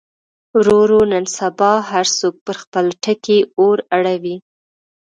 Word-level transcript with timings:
وروره 0.59 0.99
نن 1.11 1.25
سبا 1.37 1.73
هر 1.91 2.05
څوک 2.17 2.35
پر 2.45 2.55
خپله 2.63 2.91
ټکۍ 3.03 3.39
اور 3.59 3.77
اړوي. 3.97 4.35